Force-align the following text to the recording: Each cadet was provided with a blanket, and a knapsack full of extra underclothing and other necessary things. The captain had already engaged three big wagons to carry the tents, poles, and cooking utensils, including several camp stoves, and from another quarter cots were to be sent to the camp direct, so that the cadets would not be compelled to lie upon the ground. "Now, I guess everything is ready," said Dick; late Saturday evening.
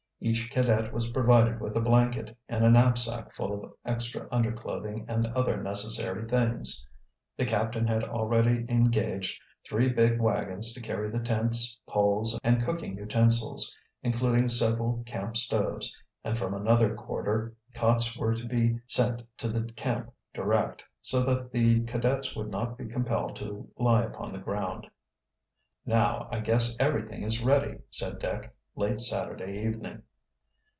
Each 0.23 0.51
cadet 0.51 0.93
was 0.93 1.09
provided 1.09 1.59
with 1.59 1.75
a 1.75 1.81
blanket, 1.81 2.37
and 2.47 2.63
a 2.63 2.69
knapsack 2.69 3.33
full 3.33 3.63
of 3.65 3.73
extra 3.83 4.27
underclothing 4.31 5.03
and 5.07 5.25
other 5.25 5.59
necessary 5.63 6.29
things. 6.29 6.87
The 7.37 7.45
captain 7.45 7.87
had 7.87 8.03
already 8.03 8.67
engaged 8.69 9.41
three 9.67 9.89
big 9.89 10.19
wagons 10.21 10.73
to 10.73 10.79
carry 10.79 11.09
the 11.09 11.23
tents, 11.23 11.75
poles, 11.89 12.39
and 12.43 12.61
cooking 12.63 12.95
utensils, 12.97 13.75
including 14.03 14.47
several 14.47 15.01
camp 15.07 15.37
stoves, 15.37 15.97
and 16.23 16.37
from 16.37 16.53
another 16.53 16.93
quarter 16.93 17.55
cots 17.73 18.15
were 18.15 18.35
to 18.35 18.45
be 18.45 18.77
sent 18.85 19.23
to 19.39 19.49
the 19.49 19.73
camp 19.73 20.13
direct, 20.35 20.83
so 21.01 21.23
that 21.23 21.51
the 21.51 21.81
cadets 21.85 22.35
would 22.35 22.51
not 22.51 22.77
be 22.77 22.85
compelled 22.85 23.35
to 23.37 23.67
lie 23.75 24.03
upon 24.03 24.33
the 24.33 24.37
ground. 24.37 24.85
"Now, 25.83 26.29
I 26.31 26.41
guess 26.41 26.75
everything 26.79 27.23
is 27.23 27.43
ready," 27.43 27.79
said 27.89 28.19
Dick; 28.19 28.55
late 28.75 29.01
Saturday 29.01 29.65
evening. 29.67 30.03